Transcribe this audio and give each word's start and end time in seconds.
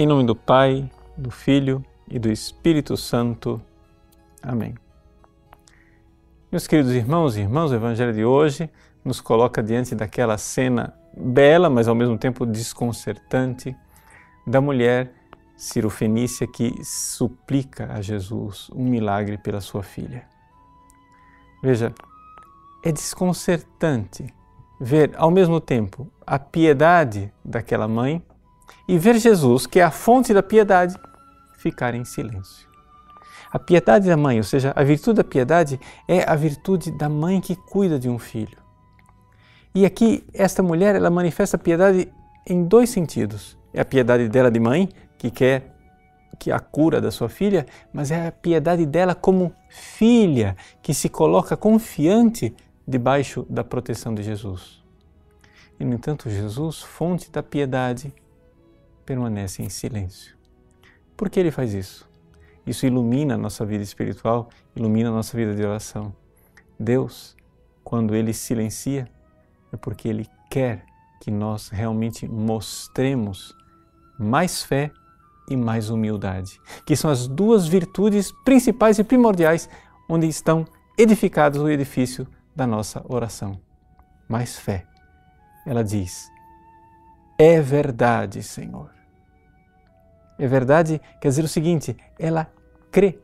Em 0.00 0.06
nome 0.06 0.22
do 0.22 0.36
Pai, 0.36 0.88
do 1.16 1.28
Filho 1.28 1.84
e 2.08 2.20
do 2.20 2.30
Espírito 2.30 2.96
Santo. 2.96 3.60
Amém. 4.40 4.76
Meus 6.52 6.68
queridos 6.68 6.92
irmãos 6.92 7.36
e 7.36 7.40
irmãs, 7.40 7.72
o 7.72 7.74
Evangelho 7.74 8.12
de 8.12 8.24
hoje 8.24 8.70
nos 9.04 9.20
coloca 9.20 9.60
diante 9.60 9.96
daquela 9.96 10.38
cena 10.38 10.94
bela, 11.16 11.68
mas 11.68 11.88
ao 11.88 11.96
mesmo 11.96 12.16
tempo 12.16 12.46
desconcertante, 12.46 13.74
da 14.46 14.60
mulher 14.60 15.12
cirofenícia 15.56 16.46
que 16.46 16.72
suplica 16.84 17.92
a 17.92 18.00
Jesus 18.00 18.70
um 18.72 18.84
milagre 18.84 19.36
pela 19.36 19.60
sua 19.60 19.82
filha. 19.82 20.24
Veja, 21.60 21.92
é 22.84 22.92
desconcertante 22.92 24.32
ver 24.80 25.10
ao 25.16 25.32
mesmo 25.32 25.60
tempo 25.60 26.06
a 26.24 26.38
piedade 26.38 27.32
daquela 27.44 27.88
mãe 27.88 28.22
e 28.86 28.98
ver 28.98 29.18
Jesus, 29.18 29.66
que 29.66 29.80
é 29.80 29.82
a 29.82 29.90
fonte 29.90 30.32
da 30.32 30.42
piedade, 30.42 30.94
ficar 31.56 31.94
em 31.94 32.04
silêncio. 32.04 32.68
A 33.50 33.58
piedade 33.58 34.08
da 34.08 34.16
mãe, 34.16 34.36
ou 34.38 34.44
seja, 34.44 34.72
a 34.76 34.82
virtude 34.82 35.16
da 35.16 35.24
piedade, 35.24 35.80
é 36.06 36.28
a 36.28 36.34
virtude 36.34 36.90
da 36.90 37.08
mãe 37.08 37.40
que 37.40 37.56
cuida 37.56 37.98
de 37.98 38.08
um 38.08 38.18
filho. 38.18 38.58
E 39.74 39.86
aqui, 39.86 40.24
esta 40.34 40.62
mulher, 40.62 40.94
ela 40.94 41.10
manifesta 41.10 41.56
a 41.56 41.60
piedade 41.60 42.12
em 42.46 42.64
dois 42.64 42.90
sentidos. 42.90 43.56
É 43.72 43.80
a 43.80 43.84
piedade 43.84 44.28
dela 44.28 44.50
de 44.50 44.60
mãe, 44.60 44.88
que 45.16 45.30
quer 45.30 45.74
que 46.38 46.52
a 46.52 46.60
cura 46.60 47.00
da 47.00 47.10
sua 47.10 47.28
filha, 47.28 47.66
mas 47.92 48.10
é 48.10 48.28
a 48.28 48.32
piedade 48.32 48.86
dela 48.86 49.14
como 49.14 49.52
filha, 49.68 50.56
que 50.80 50.94
se 50.94 51.08
coloca 51.08 51.56
confiante 51.56 52.54
debaixo 52.86 53.44
da 53.50 53.64
proteção 53.64 54.14
de 54.14 54.22
Jesus. 54.22 54.82
E, 55.80 55.84
no 55.84 55.94
entanto, 55.94 56.30
Jesus, 56.30 56.80
fonte 56.80 57.30
da 57.30 57.42
piedade, 57.42 58.12
permanece 59.08 59.62
em 59.62 59.70
silêncio. 59.70 60.36
Por 61.16 61.30
que 61.30 61.40
ele 61.40 61.50
faz 61.50 61.72
isso? 61.72 62.06
Isso 62.66 62.84
ilumina 62.84 63.36
a 63.36 63.38
nossa 63.38 63.64
vida 63.64 63.82
espiritual, 63.82 64.50
ilumina 64.76 65.08
a 65.08 65.12
nossa 65.12 65.34
vida 65.34 65.54
de 65.54 65.64
oração. 65.64 66.14
Deus, 66.78 67.34
quando 67.82 68.14
ele 68.14 68.34
silencia, 68.34 69.08
é 69.72 69.78
porque 69.78 70.08
ele 70.08 70.28
quer 70.50 70.84
que 71.22 71.30
nós 71.30 71.70
realmente 71.70 72.28
mostremos 72.28 73.56
mais 74.18 74.62
fé 74.62 74.92
e 75.48 75.56
mais 75.56 75.88
humildade, 75.88 76.60
que 76.84 76.94
são 76.94 77.10
as 77.10 77.26
duas 77.26 77.66
virtudes 77.66 78.30
principais 78.44 78.98
e 78.98 79.04
primordiais 79.04 79.70
onde 80.06 80.26
estão 80.26 80.66
edificados 80.98 81.62
o 81.62 81.70
edifício 81.70 82.28
da 82.54 82.66
nossa 82.66 83.02
oração. 83.08 83.58
Mais 84.28 84.58
fé. 84.58 84.86
Ela 85.64 85.82
diz: 85.82 86.28
É 87.38 87.58
verdade, 87.62 88.42
Senhor. 88.42 88.97
É 90.38 90.46
verdade 90.46 91.00
quer 91.20 91.28
dizer 91.28 91.44
o 91.44 91.48
seguinte: 91.48 91.96
ela 92.18 92.50
crê 92.90 93.18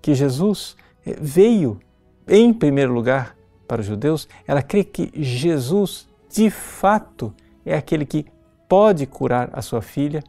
que 0.00 0.14
Jesus 0.14 0.76
eh, 1.06 1.16
veio 1.20 1.80
em 2.26 2.52
primeiro 2.52 2.92
lugar 2.92 3.36
para 3.66 3.80
os 3.80 3.86
judeus, 3.86 4.28
ela 4.46 4.62
crê 4.62 4.84
que 4.84 5.10
Jesus 5.14 6.08
de 6.30 6.50
fato 6.50 7.32
é 7.64 7.76
aquele 7.76 8.04
que 8.04 8.26
pode 8.68 9.06
curar 9.06 9.50
a 9.52 9.62
sua 9.62 9.82
filha 9.82 10.22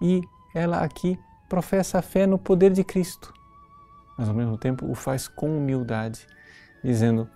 e 0.00 0.20
ela 0.54 0.78
aqui 0.78 1.18
professa 1.48 1.98
a 1.98 2.02
fé 2.02 2.26
no 2.26 2.38
poder 2.38 2.72
de 2.72 2.82
Cristo, 2.82 3.32
mas 4.18 4.28
ao 4.28 4.34
mesmo 4.34 4.58
tempo 4.58 4.90
o 4.90 4.94
faz 4.94 5.28
com 5.28 5.56
humildade, 5.58 6.26
dizendo: 6.82 7.28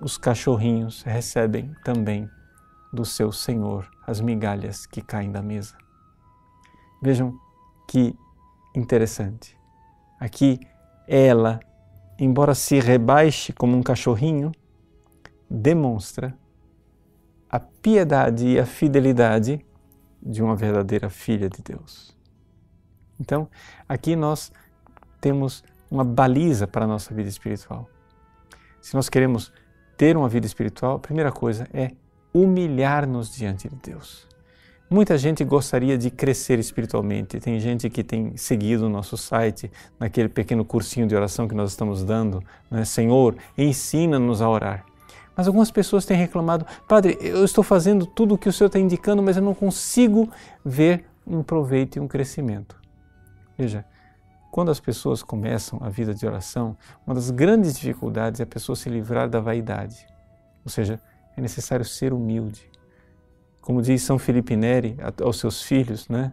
os 0.00 0.16
cachorrinhos 0.16 1.02
recebem 1.02 1.74
também 1.84 2.28
do 2.92 3.04
seu 3.04 3.30
Senhor 3.32 3.88
as 4.06 4.20
migalhas 4.20 4.86
que 4.86 5.02
caem 5.02 5.30
da 5.30 5.42
mesa. 5.42 5.79
Vejam 7.00 7.38
que 7.88 8.14
interessante. 8.74 9.56
Aqui 10.18 10.60
ela, 11.08 11.60
embora 12.18 12.54
se 12.54 12.78
rebaixe 12.78 13.52
como 13.52 13.76
um 13.76 13.82
cachorrinho, 13.82 14.52
demonstra 15.48 16.36
a 17.48 17.58
piedade 17.58 18.46
e 18.46 18.60
a 18.60 18.66
fidelidade 18.66 19.64
de 20.22 20.42
uma 20.42 20.54
verdadeira 20.54 21.10
filha 21.10 21.48
de 21.48 21.62
Deus. 21.62 22.16
Então, 23.18 23.48
aqui 23.88 24.14
nós 24.14 24.52
temos 25.20 25.64
uma 25.90 26.04
baliza 26.04 26.66
para 26.66 26.84
a 26.84 26.88
nossa 26.88 27.12
vida 27.12 27.28
espiritual. 27.28 27.88
Se 28.80 28.94
nós 28.94 29.08
queremos 29.08 29.52
ter 29.96 30.16
uma 30.16 30.28
vida 30.28 30.46
espiritual, 30.46 30.96
a 30.96 30.98
primeira 30.98 31.32
coisa 31.32 31.68
é 31.72 31.90
humilhar-nos 32.32 33.34
diante 33.34 33.68
de 33.68 33.76
Deus. 33.76 34.26
Muita 34.92 35.16
gente 35.16 35.44
gostaria 35.44 35.96
de 35.96 36.10
crescer 36.10 36.58
espiritualmente. 36.58 37.38
Tem 37.38 37.60
gente 37.60 37.88
que 37.88 38.02
tem 38.02 38.36
seguido 38.36 38.86
o 38.86 38.88
nosso 38.88 39.16
site, 39.16 39.70
naquele 40.00 40.28
pequeno 40.28 40.64
cursinho 40.64 41.06
de 41.06 41.14
oração 41.14 41.46
que 41.46 41.54
nós 41.54 41.70
estamos 41.70 42.02
dando. 42.02 42.42
Né? 42.68 42.84
Senhor, 42.84 43.36
ensina-nos 43.56 44.42
a 44.42 44.48
orar. 44.48 44.84
Mas 45.36 45.46
algumas 45.46 45.70
pessoas 45.70 46.04
têm 46.04 46.16
reclamado, 46.16 46.66
Padre, 46.88 47.16
eu 47.20 47.44
estou 47.44 47.62
fazendo 47.62 48.04
tudo 48.04 48.34
o 48.34 48.38
que 48.38 48.48
o 48.48 48.52
Senhor 48.52 48.66
está 48.66 48.80
indicando, 48.80 49.22
mas 49.22 49.36
eu 49.36 49.42
não 49.44 49.54
consigo 49.54 50.28
ver 50.64 51.04
um 51.24 51.40
proveito 51.40 51.96
e 51.96 52.00
um 52.00 52.08
crescimento. 52.08 52.74
Veja, 53.56 53.84
quando 54.50 54.72
as 54.72 54.80
pessoas 54.80 55.22
começam 55.22 55.78
a 55.80 55.88
vida 55.88 56.12
de 56.12 56.26
oração, 56.26 56.76
uma 57.06 57.14
das 57.14 57.30
grandes 57.30 57.78
dificuldades 57.78 58.40
é 58.40 58.42
a 58.42 58.46
pessoa 58.46 58.74
se 58.74 58.88
livrar 58.88 59.28
da 59.28 59.38
vaidade. 59.38 60.04
Ou 60.64 60.70
seja, 60.70 61.00
é 61.36 61.40
necessário 61.40 61.84
ser 61.84 62.12
humilde. 62.12 62.69
Como 63.60 63.82
diz 63.82 64.02
São 64.02 64.18
Felipe 64.18 64.56
Neri 64.56 64.96
aos 65.22 65.38
seus 65.38 65.62
filhos, 65.62 66.08
né? 66.08 66.32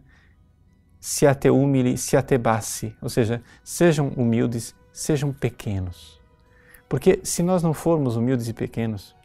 Se 0.99 1.27
até 1.27 1.51
humile, 1.51 1.97
se 1.97 2.17
até 2.17 2.37
basse. 2.37 2.95
Ou 3.01 3.09
seja, 3.09 3.41
sejam 3.63 4.09
humildes, 4.09 4.75
sejam 4.91 5.31
pequenos. 5.31 6.19
Porque 6.89 7.19
se 7.23 7.43
nós 7.43 7.61
não 7.61 7.73
formos 7.73 8.15
humildes 8.15 8.47
e 8.47 8.53
pequenos, 8.53 9.15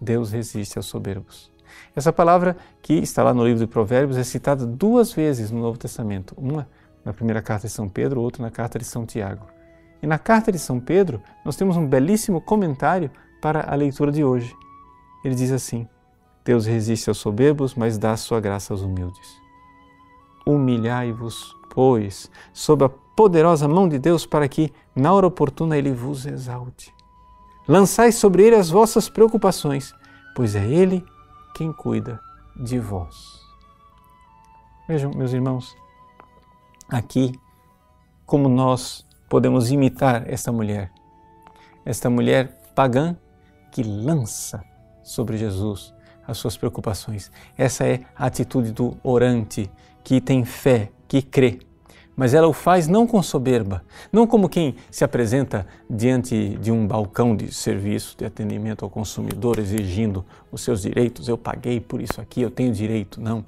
Deus 0.00 0.32
resiste 0.32 0.78
aos 0.78 0.86
soberbos. 0.86 1.52
Essa 1.94 2.12
palavra 2.12 2.56
que 2.82 2.94
está 2.94 3.22
lá 3.22 3.34
no 3.34 3.44
livro 3.44 3.60
de 3.60 3.66
Provérbios 3.66 4.16
é 4.16 4.24
citada 4.24 4.66
duas 4.66 5.12
vezes 5.12 5.50
no 5.50 5.60
Novo 5.60 5.78
Testamento. 5.78 6.34
Uma 6.36 6.68
na 7.04 7.12
primeira 7.12 7.42
carta 7.42 7.66
de 7.66 7.72
São 7.72 7.88
Pedro, 7.88 8.20
outro 8.20 8.42
na 8.42 8.50
carta 8.50 8.78
de 8.78 8.84
São 8.84 9.04
Tiago. 9.04 9.46
E 10.02 10.06
na 10.06 10.18
carta 10.18 10.50
de 10.50 10.58
São 10.58 10.80
Pedro, 10.80 11.22
nós 11.44 11.56
temos 11.56 11.76
um 11.76 11.86
belíssimo 11.86 12.40
comentário 12.40 13.10
para 13.40 13.70
a 13.70 13.74
leitura 13.74 14.10
de 14.10 14.24
hoje. 14.24 14.54
Ele 15.24 15.34
diz 15.34 15.52
assim: 15.52 15.88
Deus 16.44 16.66
resiste 16.66 17.08
aos 17.08 17.18
soberbos, 17.18 17.74
mas 17.74 17.96
dá 17.96 18.16
sua 18.16 18.38
graça 18.38 18.74
aos 18.74 18.82
humildes. 18.82 19.40
Humilhai-vos, 20.46 21.56
pois, 21.70 22.30
sob 22.52 22.84
a 22.84 22.88
poderosa 22.88 23.66
mão 23.66 23.88
de 23.88 23.98
Deus, 23.98 24.26
para 24.26 24.46
que, 24.46 24.70
na 24.94 25.12
hora 25.12 25.26
oportuna, 25.26 25.78
Ele 25.78 25.90
vos 25.90 26.26
exalte. 26.26 26.92
Lançai 27.66 28.12
sobre 28.12 28.42
Ele 28.42 28.56
as 28.56 28.68
vossas 28.68 29.08
preocupações, 29.08 29.94
pois 30.36 30.54
é 30.54 30.66
Ele 30.66 31.02
quem 31.54 31.72
cuida 31.72 32.20
de 32.54 32.78
vós. 32.78 33.40
Vejam, 34.86 35.12
meus 35.12 35.32
irmãos, 35.32 35.74
aqui 36.90 37.32
como 38.26 38.50
nós 38.50 39.06
podemos 39.30 39.70
imitar 39.70 40.28
esta 40.28 40.52
mulher. 40.52 40.92
Esta 41.86 42.10
mulher 42.10 42.72
pagã 42.74 43.16
que 43.72 43.82
lança 43.82 44.62
sobre 45.02 45.38
Jesus 45.38 45.93
as 46.26 46.38
suas 46.38 46.56
preocupações. 46.56 47.30
Essa 47.56 47.86
é 47.86 48.00
a 48.16 48.26
atitude 48.26 48.72
do 48.72 48.96
orante 49.02 49.70
que 50.02 50.20
tem 50.20 50.44
fé, 50.44 50.90
que 51.08 51.22
crê. 51.22 51.60
Mas 52.16 52.32
ela 52.32 52.46
o 52.46 52.52
faz 52.52 52.86
não 52.86 53.06
com 53.06 53.20
soberba, 53.22 53.84
não 54.12 54.26
como 54.26 54.48
quem 54.48 54.76
se 54.88 55.02
apresenta 55.02 55.66
diante 55.90 56.56
de 56.58 56.70
um 56.70 56.86
balcão 56.86 57.34
de 57.34 57.52
serviço, 57.52 58.16
de 58.16 58.24
atendimento 58.24 58.84
ao 58.84 58.90
consumidor, 58.90 59.58
exigindo 59.58 60.24
os 60.52 60.60
seus 60.60 60.82
direitos. 60.82 61.26
Eu 61.26 61.36
paguei 61.36 61.80
por 61.80 62.00
isso 62.00 62.20
aqui, 62.20 62.40
eu 62.40 62.50
tenho 62.50 62.72
direito. 62.72 63.20
Não. 63.20 63.44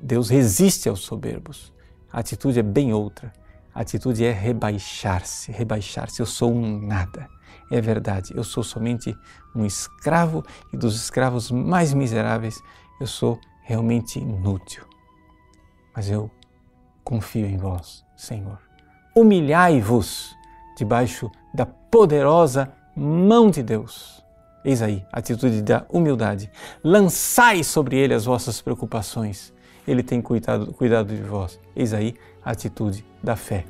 Deus 0.00 0.28
resiste 0.28 0.88
aos 0.88 1.00
soberbos. 1.00 1.72
A 2.12 2.20
atitude 2.20 2.60
é 2.60 2.62
bem 2.62 2.92
outra. 2.92 3.32
A 3.74 3.80
atitude 3.80 4.24
é 4.24 4.30
rebaixar-se, 4.30 5.50
rebaixar-se. 5.50 6.20
Eu 6.20 6.26
sou 6.26 6.52
um 6.52 6.86
nada. 6.86 7.28
É 7.70 7.80
verdade, 7.80 8.32
eu 8.36 8.42
sou 8.42 8.62
somente 8.62 9.16
um 9.54 9.64
escravo 9.64 10.44
e 10.72 10.76
dos 10.76 10.96
escravos 10.96 11.50
mais 11.50 11.94
miseráveis, 11.94 12.60
eu 13.00 13.06
sou 13.06 13.38
realmente 13.62 14.18
inútil. 14.18 14.84
Mas 15.94 16.10
eu 16.10 16.30
confio 17.04 17.46
em 17.46 17.56
vós, 17.56 18.04
Senhor. 18.16 18.58
Humilhai-vos 19.14 20.34
debaixo 20.76 21.30
da 21.54 21.64
poderosa 21.64 22.72
mão 22.96 23.50
de 23.50 23.62
Deus. 23.62 24.24
Eis 24.64 24.82
aí 24.82 25.04
a 25.12 25.20
atitude 25.20 25.62
da 25.62 25.86
humildade. 25.88 26.50
Lançai 26.82 27.62
sobre 27.62 27.96
ele 27.96 28.14
as 28.14 28.24
vossas 28.24 28.60
preocupações 28.60 29.52
ele 29.86 30.02
tem 30.02 30.20
cuidado, 30.20 30.72
cuidado 30.72 31.14
de 31.14 31.22
vós. 31.22 31.58
Eis 31.74 31.92
aí 31.92 32.14
a 32.44 32.52
atitude 32.52 33.04
da 33.22 33.36
fé. 33.36 33.64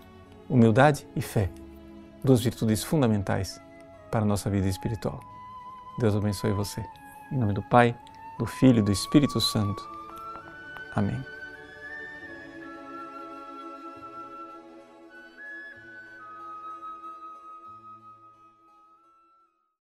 Humildade 0.48 1.06
e 1.14 1.22
fé, 1.22 1.48
duas 2.24 2.40
virtudes 2.40 2.82
fundamentais 2.82 3.60
para 4.10 4.22
a 4.22 4.24
nossa 4.24 4.50
vida 4.50 4.68
espiritual. 4.68 5.20
Deus 5.98 6.14
abençoe 6.14 6.52
você. 6.52 6.84
Em 7.30 7.38
nome 7.38 7.52
do 7.52 7.62
Pai, 7.62 7.96
do 8.38 8.46
Filho 8.46 8.80
e 8.80 8.82
do 8.82 8.92
Espírito 8.92 9.40
Santo. 9.40 9.82
Amém. 10.94 11.39